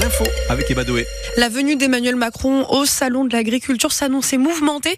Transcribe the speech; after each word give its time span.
L'info 0.00 0.24
avec 0.48 0.70
Ebadoé. 0.70 1.06
La 1.36 1.48
venue 1.48 1.74
d'Emmanuel 1.74 2.14
Macron 2.14 2.66
au 2.70 2.84
salon 2.84 3.24
de 3.24 3.32
l'agriculture 3.32 3.90
s'annonçait 3.90 4.38
mouvementée. 4.38 4.96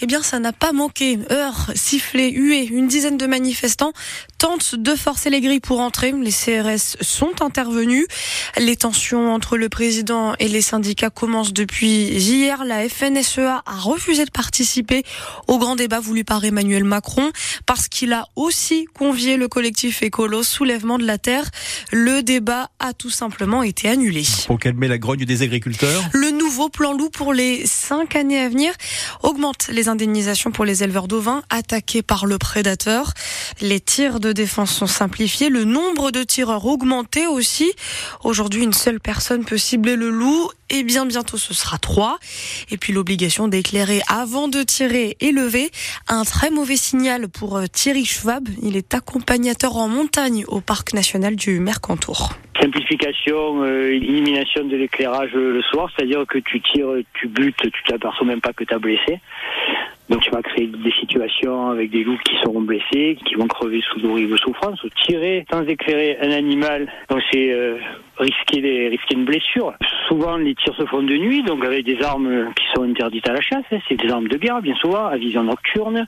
Eh 0.00 0.06
bien, 0.06 0.22
ça 0.22 0.40
n'a 0.40 0.52
pas 0.52 0.72
manqué. 0.72 1.18
Heures, 1.30 1.70
sifflets, 1.76 2.30
huées, 2.30 2.64
une 2.64 2.88
dizaine 2.88 3.16
de 3.16 3.26
manifestants 3.26 3.92
tentent 4.38 4.74
de 4.74 4.94
forcer 4.96 5.30
les 5.30 5.40
grilles 5.40 5.60
pour 5.60 5.80
entrer. 5.80 6.12
Les 6.12 6.32
CRS 6.32 6.96
sont 7.00 7.42
intervenus. 7.42 8.06
Les 8.56 8.76
tensions 8.76 9.32
entre 9.32 9.56
le 9.56 9.68
président 9.68 10.34
et 10.40 10.48
les 10.48 10.62
syndicats 10.62 11.10
commencent 11.10 11.52
depuis 11.52 12.08
hier. 12.08 12.64
La 12.64 12.88
FNSEA 12.88 13.62
a 13.64 13.76
refusé 13.76 14.24
de 14.24 14.30
participer 14.30 15.04
au 15.46 15.58
grand 15.58 15.76
débat 15.76 16.00
voulu 16.00 16.24
par 16.24 16.44
Emmanuel 16.44 16.84
Macron 16.84 17.30
parce 17.66 17.88
qu'il 17.88 18.12
a 18.12 18.26
aussi 18.34 18.86
convié 18.94 19.36
le 19.36 19.46
collectif 19.46 20.02
écolo 20.02 20.42
Soulèvement 20.42 20.98
de 20.98 21.04
la 21.04 21.18
Terre. 21.18 21.48
Le 21.92 22.22
débat 22.22 22.70
a 22.80 22.94
tout 22.94 23.10
simplement 23.10 23.62
été 23.62 23.88
annulé. 23.88 24.24
Pour 24.46 24.58
calmer 24.58 24.88
la 24.88 24.98
grogne 24.98 25.24
des 25.24 25.42
agriculteurs 25.42 26.02
Le 26.12 26.30
nouveau 26.30 26.68
plan 26.68 26.92
loup 26.92 27.10
pour 27.10 27.32
les 27.32 27.66
cinq 27.66 28.16
années 28.16 28.40
à 28.40 28.48
venir 28.48 28.72
augmente 29.22 29.68
les 29.68 29.88
indemnisations 29.88 30.50
pour 30.50 30.64
les 30.64 30.82
éleveurs 30.82 31.08
d'ovins 31.08 31.42
attaqués 31.50 32.02
par 32.02 32.26
le 32.26 32.38
prédateur. 32.38 33.12
Les 33.60 33.80
tirs 33.80 34.20
de 34.20 34.32
défense 34.32 34.72
sont 34.72 34.86
simplifiés, 34.86 35.48
le 35.48 35.64
nombre 35.64 36.10
de 36.10 36.22
tireurs 36.22 36.66
augmenté 36.66 37.26
aussi. 37.26 37.72
Aujourd'hui, 38.24 38.64
une 38.64 38.72
seule 38.72 39.00
personne 39.00 39.44
peut 39.44 39.58
cibler 39.58 39.96
le 39.96 40.10
loup 40.10 40.50
et 40.70 40.82
bien 40.82 41.04
bientôt 41.04 41.36
ce 41.36 41.52
sera 41.52 41.78
trois. 41.78 42.18
Et 42.70 42.76
puis 42.76 42.92
l'obligation 42.92 43.48
d'éclairer 43.48 44.02
avant 44.08 44.48
de 44.48 44.62
tirer 44.62 45.16
et 45.20 45.32
lever. 45.32 45.70
Un 46.08 46.24
très 46.24 46.50
mauvais 46.50 46.76
signal 46.76 47.28
pour 47.28 47.56
euh, 47.56 47.66
Thierry 47.66 48.04
Schwab. 48.04 48.48
Il 48.62 48.76
est 48.76 48.94
accompagnateur 48.94 49.76
en 49.76 49.88
montagne 49.88 50.44
au 50.48 50.60
parc 50.60 50.94
national 50.94 51.36
du 51.36 51.60
Mercantour. 51.60 52.32
Simplification, 52.58 53.62
euh, 53.62 53.92
élimination 53.92 54.64
de 54.64 54.76
l'éclairage 54.76 55.32
le 55.32 55.62
soir, 55.62 55.88
c'est-à-dire 55.94 56.24
que 56.26 56.38
tu 56.38 56.60
tires, 56.60 56.88
tu 57.14 57.28
butes, 57.28 57.56
tu 57.56 57.82
t'aperçois 57.86 58.26
même 58.26 58.40
pas 58.40 58.52
que 58.52 58.64
tu 58.64 58.74
as 58.74 58.78
blessé. 58.78 59.20
Donc 60.10 60.20
tu 60.22 60.30
vas 60.30 60.42
créer 60.42 60.66
des 60.66 60.92
situations 60.92 61.70
avec 61.70 61.90
des 61.90 62.02
loups 62.04 62.18
qui 62.24 62.34
seront 62.42 62.60
blessés, 62.60 63.16
qui 63.24 63.36
vont 63.36 63.46
crever 63.46 63.80
sous 63.90 64.00
d'horribles 64.00 64.38
souffrances. 64.38 64.84
Tirer 65.06 65.46
sans 65.50 65.62
éclairer 65.62 66.18
un 66.20 66.32
animal, 66.32 66.88
c'est 67.30 67.52
euh, 67.52 67.76
risquer, 68.18 68.60
des, 68.60 68.88
risquer 68.88 69.14
une 69.14 69.24
blessure. 69.24 69.72
Souvent 70.08 70.36
les 70.36 70.54
tirs 70.56 70.74
se 70.74 70.84
font 70.86 71.02
de 71.04 71.16
nuit, 71.16 71.42
donc 71.44 71.64
avec 71.64 71.84
des 71.84 72.02
armes 72.02 72.52
qui 72.56 72.64
sont 72.74 72.82
interdites 72.82 73.28
à 73.28 73.34
la 73.34 73.40
chasse. 73.40 73.64
hein. 73.70 73.78
C'est 73.88 73.96
des 73.96 74.10
armes 74.10 74.26
de 74.28 74.36
guerre 74.36 74.60
bien 74.60 74.74
souvent, 74.76 75.06
à 75.06 75.16
vision 75.16 75.44
nocturne. 75.44 76.06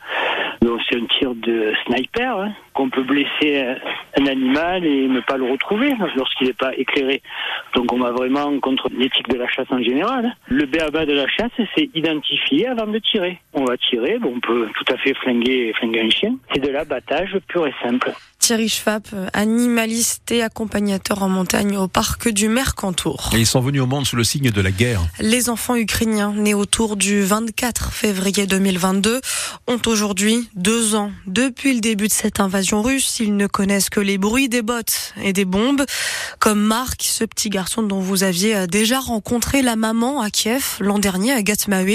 Donc 0.61 0.81
c'est 0.91 0.97
un 1.00 1.06
tir 1.06 1.34
de 1.37 1.72
sniper 1.87 2.37
hein, 2.39 2.53
qu'on 2.75 2.91
peut 2.91 3.03
blesser 3.05 3.64
un- 4.19 4.27
animal 4.27 4.84
et 4.84 5.09
ne 5.09 5.20
pas 5.20 5.37
le 5.37 5.50
retrouver 5.50 5.92
lorsqu'il 6.16 6.47
n'est 6.48 6.53
pas 6.53 6.75
éclairé. 6.77 7.22
Donc 7.75 7.92
on 7.92 7.98
va 7.98 8.12
vraiment 8.12 8.59
contre 8.61 8.89
l'éthique 8.97 9.28
de 9.28 9.37
la 9.37 9.48
chasse 9.48 9.66
en 9.70 9.83
général. 9.83 10.34
Le 10.47 10.64
béaba 10.66 11.06
de 11.06 11.12
la 11.12 11.27
chasse, 11.28 11.50
c'est 11.77 11.89
identifier 11.94 12.69
avant 12.69 12.87
de 12.87 12.98
tirer. 12.98 13.39
On 13.53 13.64
va 13.64 13.77
tirer, 13.77 13.92
on 13.98 14.41
peut 14.41 14.69
tout 14.75 14.93
à 14.93 14.97
fait 14.97 15.15
flinguer, 15.15 15.73
flinguer 15.79 16.03
un 16.03 16.11
chien. 16.11 16.37
C'est 16.53 16.61
de 16.61 16.69
l'abattage 16.69 17.37
pur 17.48 17.67
et 17.67 17.75
simple. 17.83 18.12
Thierry 18.53 18.69
Schwab, 18.69 19.05
animaliste 19.33 20.31
et 20.31 20.42
accompagnateur 20.42 21.22
en 21.22 21.31
montagne 21.31 21.78
au 21.78 21.89
parc 21.89 22.28
du 22.28 22.48
Mercantour. 22.48 23.31
Et 23.33 23.39
ils 23.39 23.47
sont 23.47 23.61
venus 23.61 23.81
au 23.81 23.86
monde 23.86 24.06
sous 24.06 24.14
le 24.14 24.25
signe 24.25 24.50
de 24.50 24.61
la 24.61 24.70
guerre. 24.70 25.00
Les 25.20 25.48
enfants 25.48 25.75
ukrainiens 25.75 26.34
nés 26.36 26.53
autour 26.53 26.97
du 26.97 27.22
24 27.22 27.91
février 27.92 28.47
2022 28.47 29.22
ont 29.69 29.81
aujourd'hui 29.86 30.50
deux 30.55 30.94
ans. 30.94 31.12
Depuis 31.27 31.72
le 31.72 31.81
début 31.81 32.09
de 32.09 32.12
cette 32.12 32.41
invasion 32.41 32.83
russe, 32.83 33.20
ils 33.20 33.34
ne 33.34 33.47
connaissent 33.47 33.89
que 33.89 34.00
les 34.00 34.19
bruits 34.19 34.50
des 34.50 34.61
bottes 34.61 35.14
et 35.22 35.33
des 35.33 35.47
bombes. 35.47 35.87
Comme 36.39 36.61
Marc, 36.61 37.05
ce 37.05 37.25
petit 37.25 37.48
garçon 37.48 37.83
dont 37.83 38.00
vous 38.00 38.22
aviez 38.22 38.66
déjà 38.66 39.00
rencontré 39.00 39.62
la 39.62 39.77
maman 39.77 40.20
à 40.20 40.28
Kiev 40.28 40.77
l'an 40.78 40.98
dernier 40.98 41.33
à 41.33 41.41
Gatmawe 41.41 41.89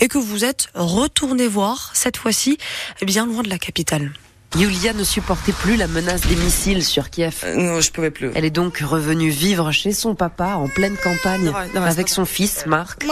et 0.00 0.08
que 0.08 0.18
vous 0.18 0.44
êtes 0.44 0.70
retourné 0.74 1.46
voir 1.46 1.92
cette 1.94 2.16
fois-ci 2.16 2.58
bien 3.00 3.26
loin 3.26 3.44
de 3.44 3.48
la 3.48 3.58
capitale. 3.58 4.10
Yulia 4.58 4.92
ne 4.92 5.04
supportait 5.04 5.52
plus 5.52 5.76
la 5.76 5.86
menace 5.86 6.22
des 6.22 6.34
missiles 6.34 6.84
sur 6.84 7.10
Kiev. 7.10 7.42
Euh, 7.44 7.54
non, 7.54 7.80
je 7.80 7.92
pouvais 7.92 8.10
plus. 8.10 8.30
Elle 8.34 8.44
est 8.44 8.50
donc 8.50 8.78
revenue 8.78 9.30
vivre 9.30 9.70
chez 9.70 9.92
son 9.92 10.14
papa 10.14 10.54
en 10.54 10.66
pleine 10.68 10.96
campagne 10.96 11.52
avec 11.76 12.08
son 12.08 12.24
fils 12.24 12.66
Marc. 12.66 13.06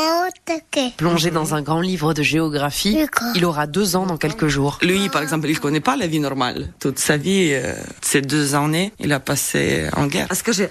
Plongé 0.97 1.31
dans 1.31 1.55
un 1.55 1.63
grand 1.63 1.81
livre 1.81 2.13
de 2.13 2.23
géographie, 2.23 2.99
il 3.37 3.45
aura 3.45 3.67
deux 3.67 3.95
ans 3.95 4.07
dans 4.07 4.17
quelques 4.17 4.49
jours. 4.49 4.79
Lui, 4.83 5.09
par 5.09 5.23
exemple, 5.23 5.49
il 5.49 5.55
ne 5.55 5.61
connaît 5.61 5.81
pas 5.81 5.97
la 5.97 6.07
vie 6.07 6.21
normale. 6.21 6.73
Toute 6.81 6.99
sa 6.99 7.17
vie, 7.17 7.51
euh, 7.53 7.75
ces 8.01 8.21
deux 8.21 8.55
années, 8.55 8.93
il 8.99 9.13
a 9.13 9.21
passé 9.21 9.89
en 9.97 10.07
guerre. 10.07 10.27
Est-ce 10.31 10.43
que 10.43 10.53
j'ai 10.53 10.69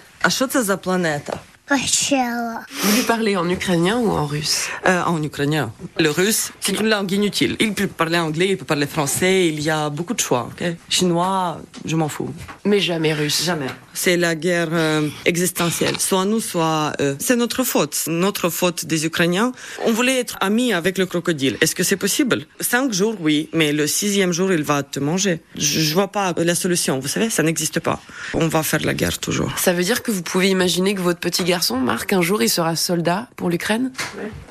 planète 0.78 1.32
vous 1.70 2.96
lui 2.96 3.04
parlez 3.04 3.36
en 3.36 3.50
ukrainien 3.50 3.98
ou 3.98 4.10
en 4.12 4.26
russe? 4.26 4.68
Euh, 4.88 5.04
en 5.04 5.22
ukrainien. 5.22 5.74
Le 6.00 6.10
russe, 6.10 6.52
c'est 6.62 6.80
une 6.80 6.88
langue 6.88 7.12
inutile. 7.12 7.58
Il 7.60 7.74
peut 7.74 7.88
parler 7.88 8.18
anglais, 8.18 8.48
il 8.52 8.58
peut 8.58 8.64
parler 8.64 8.88
français, 8.88 9.50
il 9.50 9.62
y 9.62 9.70
a 9.70 9.90
beaucoup 9.90 10.14
de 10.14 10.22
choix. 10.22 10.50
Chinois, 10.88 11.60
je 11.84 11.98
m'en 11.98 12.08
fous. 12.08 12.34
Mais 12.64 12.80
jamais 12.80 13.14
russe. 13.14 13.44
Jamais. 13.44 13.68
C'est 13.94 14.16
la 14.16 14.36
guerre 14.36 14.70
euh, 14.72 15.10
existentielle. 15.26 16.00
Soit 16.00 16.24
nous, 16.26 16.40
soit 16.40 16.94
eux. 17.02 17.18
C'est 17.20 17.36
notre 17.36 17.64
faute. 17.66 18.06
Notre 18.08 18.50
faute 18.50 18.86
des 18.86 19.06
Ukrainiens. 19.06 19.52
On 19.86 19.92
voulait 19.92 20.20
être 20.20 20.38
amis 20.40 20.72
avec 20.72 20.98
le 20.98 21.06
crocodile. 21.06 21.58
Est-ce 21.60 21.76
que 21.76 21.84
c'est 21.84 21.98
possible? 21.98 22.46
Cinq 22.62 22.94
jours, 22.94 23.16
oui. 23.20 23.50
Mais 23.54 23.74
le 23.74 23.88
sixième 23.88 24.32
jour, 24.32 24.54
il 24.54 24.64
va 24.64 24.84
te 24.84 25.00
manger. 25.00 25.42
Je, 25.56 25.82
je 25.82 25.94
vois 25.94 26.10
pas 26.10 26.34
la 26.38 26.56
solution. 26.56 27.00
Vous 27.00 27.08
savez, 27.10 27.30
ça 27.30 27.44
n'existe 27.44 27.82
pas. 27.82 28.00
On 28.34 28.48
va 28.48 28.64
faire 28.64 28.84
la 28.86 28.94
guerre 28.94 29.18
toujours. 29.18 29.52
Ça 29.58 29.74
veut 29.74 29.84
dire 29.84 30.02
que 30.02 30.12
vous 30.12 30.22
pouvez 30.22 30.50
imaginer 30.50 30.96
que 30.96 31.02
votre 31.02 31.20
petit 31.20 31.44
garçon, 31.58 31.78
Marc, 31.78 32.14
un 32.14 32.22
jour, 32.22 32.44
il 32.44 32.50
sera 32.50 32.76
soldat 32.76 33.30
pour 33.36 33.50
l'Ukraine 33.50 33.92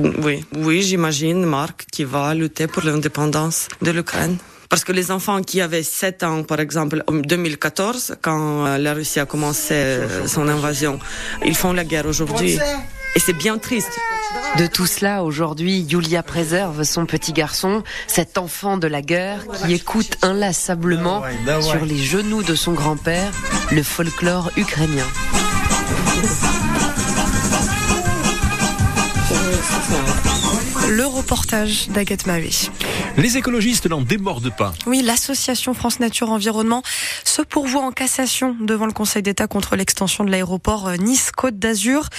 Oui, 0.00 0.44
oui, 0.56 0.82
j'imagine 0.82 1.44
Marc 1.44 1.86
qui 1.92 2.02
va 2.02 2.34
lutter 2.34 2.66
pour 2.66 2.82
l'indépendance 2.82 3.68
de 3.80 3.92
l'Ukraine. 3.92 4.38
Parce 4.68 4.82
que 4.82 4.90
les 4.90 5.12
enfants 5.12 5.40
qui 5.42 5.60
avaient 5.60 5.84
7 5.84 6.24
ans, 6.24 6.42
par 6.42 6.58
exemple, 6.58 7.04
en 7.06 7.12
2014, 7.12 8.16
quand 8.20 8.66
euh, 8.66 8.78
la 8.78 8.92
Russie 8.92 9.20
a 9.20 9.24
commencé 9.24 9.74
euh, 9.74 10.26
son 10.26 10.48
invasion, 10.48 10.98
ils 11.44 11.54
font 11.54 11.72
la 11.72 11.84
guerre 11.84 12.06
aujourd'hui. 12.06 12.58
Et 13.14 13.20
c'est 13.20 13.38
bien 13.46 13.56
triste. 13.58 13.96
De 14.58 14.66
tout 14.66 14.86
cela, 14.86 15.22
aujourd'hui, 15.22 15.86
Yulia 15.88 16.24
préserve 16.24 16.82
son 16.82 17.06
petit 17.06 17.32
garçon, 17.32 17.84
cet 18.08 18.36
enfant 18.36 18.78
de 18.78 18.88
la 18.88 19.00
guerre 19.00 19.46
qui 19.58 19.74
écoute 19.74 20.18
inlassablement 20.22 21.22
sur 21.60 21.84
les 21.84 21.98
genoux 21.98 22.42
de 22.42 22.56
son 22.56 22.72
grand-père 22.72 23.30
le 23.70 23.84
folklore 23.84 24.50
ukrainien. 24.56 25.06
Reportage 31.26 31.88
d'Agathe 31.88 32.26
Mavé. 32.26 32.50
Les 33.16 33.36
écologistes 33.36 33.86
n'en 33.90 34.00
démordent 34.00 34.54
pas. 34.56 34.72
Oui, 34.86 35.02
l'association 35.02 35.74
France 35.74 35.98
Nature 35.98 36.30
Environnement 36.30 36.84
se 37.24 37.42
pourvoit 37.42 37.82
en 37.82 37.90
cassation 37.90 38.56
devant 38.60 38.86
le 38.86 38.92
Conseil 38.92 39.22
d'État 39.22 39.48
contre 39.48 39.74
l'extension 39.74 40.22
de 40.22 40.30
l'aéroport 40.30 40.86
euh, 40.86 40.94
Nice-Côte 40.94 41.58
d'Azur. 41.58 42.10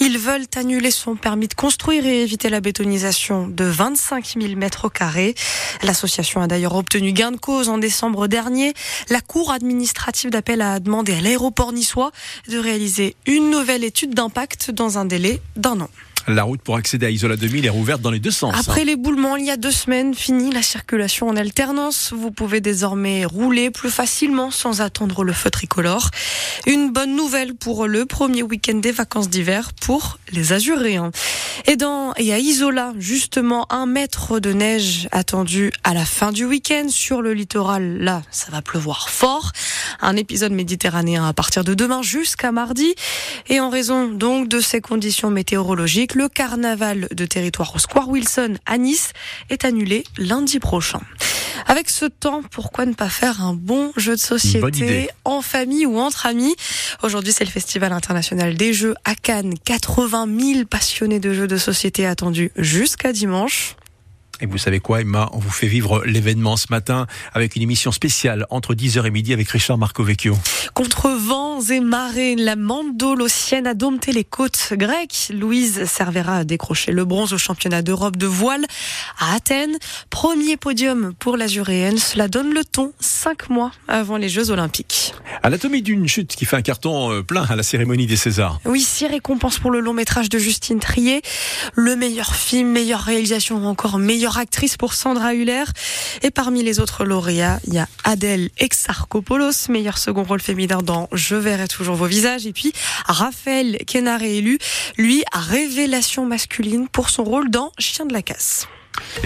Ils 0.00 0.16
veulent 0.16 0.46
annuler 0.56 0.90
son 0.90 1.16
permis 1.16 1.48
de 1.48 1.54
construire 1.54 2.06
et 2.06 2.22
éviter 2.22 2.48
la 2.48 2.62
bétonisation 2.62 3.46
de 3.46 3.64
25 3.64 4.36
000 4.40 4.56
mètres 4.56 4.86
au 4.86 4.88
carré. 4.88 5.34
L'association 5.82 6.40
a 6.40 6.46
d'ailleurs 6.46 6.76
obtenu 6.76 7.12
gain 7.12 7.32
de 7.32 7.36
cause 7.36 7.68
en 7.68 7.76
décembre 7.76 8.26
dernier. 8.26 8.72
La 9.10 9.20
Cour 9.20 9.52
administrative 9.52 10.30
d'appel 10.30 10.62
a 10.62 10.80
demandé 10.80 11.12
à 11.12 11.20
l'aéroport 11.20 11.74
niçois 11.74 12.10
de 12.48 12.56
réaliser 12.56 13.16
une 13.26 13.50
nouvelle 13.50 13.84
étude 13.84 14.14
d'impact 14.14 14.70
dans 14.70 14.96
un 14.96 15.04
délai 15.04 15.42
d'un 15.56 15.78
an. 15.82 15.90
La 16.28 16.42
route 16.42 16.60
pour 16.60 16.76
accéder 16.76 17.06
à 17.06 17.10
Isola 17.10 17.36
2000 17.36 17.66
est 17.66 17.70
rouverte 17.70 18.00
dans 18.00 18.10
les 18.10 18.18
deux 18.18 18.32
sens. 18.32 18.52
Après 18.58 18.84
l'éboulement, 18.84 19.36
il 19.36 19.44
y 19.44 19.50
a 19.50 19.56
deux 19.56 19.70
semaines, 19.70 20.12
fini 20.12 20.52
la 20.52 20.62
circulation 20.62 21.28
en 21.28 21.36
alternance. 21.36 22.12
Vous 22.12 22.32
pouvez 22.32 22.60
désormais 22.60 23.24
rouler 23.24 23.70
plus 23.70 23.90
facilement 23.90 24.50
sans 24.50 24.80
attendre 24.80 25.22
le 25.22 25.32
feu 25.32 25.50
tricolore. 25.50 26.10
Une 26.66 26.90
bonne 26.90 27.14
nouvelle 27.14 27.54
pour 27.54 27.86
le 27.86 28.06
premier 28.06 28.42
week-end 28.42 28.74
des 28.74 28.90
vacances 28.90 29.28
d'hiver 29.28 29.70
pour 29.80 30.18
les 30.32 30.52
Azuréens. 30.52 31.12
Et, 31.66 31.76
dans, 31.76 32.12
et 32.16 32.32
à 32.32 32.38
Isola, 32.38 32.92
justement, 32.98 33.66
un 33.72 33.86
mètre 33.86 34.40
de 34.40 34.52
neige 34.52 35.08
attendu 35.12 35.72
à 35.84 35.94
la 35.94 36.04
fin 36.04 36.32
du 36.32 36.44
week-end 36.44 36.86
sur 36.88 37.22
le 37.22 37.32
littoral. 37.32 37.98
Là, 37.98 38.22
ça 38.30 38.50
va 38.50 38.62
pleuvoir 38.62 39.08
fort. 39.08 39.52
Un 40.00 40.16
épisode 40.16 40.52
méditerranéen 40.52 41.26
à 41.26 41.32
partir 41.32 41.64
de 41.64 41.74
demain 41.74 42.02
jusqu'à 42.02 42.52
mardi. 42.52 42.94
Et 43.48 43.60
en 43.60 43.70
raison 43.70 44.08
donc 44.08 44.48
de 44.48 44.60
ces 44.60 44.80
conditions 44.80 45.30
météorologiques, 45.30 46.14
le 46.14 46.28
carnaval 46.28 47.08
de 47.10 47.26
territoire 47.26 47.74
au 47.74 47.78
Square 47.78 48.08
Wilson 48.08 48.54
à 48.66 48.78
Nice 48.78 49.12
est 49.50 49.64
annulé 49.64 50.04
lundi 50.18 50.58
prochain. 50.58 51.00
Avec 51.66 51.88
ce 51.90 52.04
temps, 52.04 52.42
pourquoi 52.50 52.86
ne 52.86 52.94
pas 52.94 53.08
faire 53.08 53.42
un 53.42 53.54
bon 53.54 53.92
jeu 53.96 54.14
de 54.14 54.20
société 54.20 55.08
en 55.24 55.42
famille 55.42 55.86
ou 55.86 55.98
entre 55.98 56.26
amis? 56.26 56.54
Aujourd'hui, 57.02 57.32
c'est 57.32 57.44
le 57.44 57.50
Festival 57.50 57.92
international 57.92 58.54
des 58.54 58.72
jeux 58.72 58.94
à 59.04 59.14
Cannes. 59.14 59.54
80 59.64 60.26
000 60.54 60.64
passionnés 60.66 61.20
de 61.20 61.32
jeux 61.32 61.46
de 61.46 61.56
société 61.56 62.06
attendus 62.06 62.52
jusqu'à 62.56 63.12
dimanche. 63.12 63.76
Et 64.40 64.46
vous 64.46 64.58
savez 64.58 64.80
quoi, 64.80 65.00
Emma? 65.00 65.30
On 65.32 65.38
vous 65.38 65.50
fait 65.50 65.66
vivre 65.66 66.04
l'événement 66.04 66.56
ce 66.56 66.66
matin 66.70 67.06
avec 67.32 67.56
une 67.56 67.62
émission 67.62 67.90
spéciale 67.90 68.46
entre 68.50 68.74
10h 68.74 69.06
et 69.06 69.10
midi 69.10 69.32
avec 69.32 69.48
Richard 69.48 69.78
Marcovecchio. 69.78 70.36
Contre 70.74 71.08
vents 71.08 71.60
et 71.62 71.80
marées, 71.80 72.36
la 72.36 72.54
mandolocienne 72.54 73.66
a 73.66 73.72
dompté 73.72 74.12
les 74.12 74.24
côtes 74.24 74.68
grecques. 74.72 75.30
Louise 75.32 75.86
Cervera 75.86 76.38
a 76.38 76.44
décroché 76.44 76.92
le 76.92 77.04
bronze 77.06 77.32
au 77.32 77.38
championnat 77.38 77.80
d'Europe 77.80 78.16
de 78.16 78.26
voile 78.26 78.66
à 79.18 79.34
Athènes. 79.34 79.76
Premier 80.10 80.58
podium 80.58 81.14
pour 81.18 81.38
l'azuréenne. 81.38 81.96
Cela 81.96 82.28
donne 82.28 82.52
le 82.52 82.64
ton 82.64 82.92
cinq 83.00 83.48
mois 83.48 83.72
avant 83.88 84.18
les 84.18 84.28
Jeux 84.28 84.50
Olympiques. 84.50 85.14
Anatomie 85.42 85.80
d'une 85.80 86.06
chute 86.08 86.36
qui 86.36 86.44
fait 86.44 86.56
un 86.56 86.62
carton 86.62 87.10
euh, 87.10 87.22
plein 87.22 87.44
à 87.44 87.56
la 87.56 87.62
cérémonie 87.62 88.06
des 88.06 88.16
Césars. 88.16 88.60
Oui, 88.66 88.80
six 88.80 89.06
récompenses 89.06 89.58
pour 89.58 89.70
le 89.70 89.80
long 89.80 89.94
métrage 89.94 90.28
de 90.28 90.38
Justine 90.38 90.78
Trier. 90.78 91.22
Le 91.74 91.96
meilleur 91.96 92.34
film, 92.34 92.70
meilleure 92.70 93.00
réalisation 93.00 93.64
ou 93.64 93.66
encore 93.66 93.98
actrice 94.34 94.76
pour 94.76 94.94
Sandra 94.94 95.34
Huller. 95.34 95.64
Et 96.22 96.30
parmi 96.30 96.62
les 96.62 96.80
autres 96.80 97.04
lauréats, 97.04 97.60
il 97.66 97.74
y 97.74 97.78
a 97.78 97.88
Adèle 98.04 98.50
Exarchopoulos, 98.58 99.68
meilleur 99.68 99.98
second 99.98 100.24
rôle 100.24 100.40
féminin 100.40 100.82
dans 100.82 101.08
Je 101.12 101.36
verrai 101.36 101.68
toujours 101.68 101.94
vos 101.94 102.06
visages. 102.06 102.46
Et 102.46 102.52
puis 102.52 102.72
Raphaël 103.06 103.78
Kénard 103.86 104.22
est 104.22 104.40
lui, 104.40 105.24
à 105.32 105.40
révélation 105.40 106.26
masculine 106.26 106.88
pour 106.88 107.10
son 107.10 107.24
rôle 107.24 107.50
dans 107.50 107.72
Chien 107.78 108.06
de 108.06 108.12
la 108.12 108.22
casse. 108.22 108.66